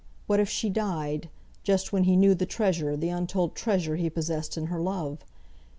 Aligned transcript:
What 0.25 0.39
if 0.39 0.49
she 0.49 0.67
died, 0.71 1.29
just 1.61 1.93
when 1.93 2.05
he 2.05 2.15
knew 2.15 2.33
the 2.33 2.47
treasure, 2.47 2.97
the 2.97 3.09
untold 3.09 3.53
treasure 3.53 3.97
he 3.97 4.09
possessed 4.09 4.57
in 4.57 4.65
her 4.65 4.79
love! 4.81 5.23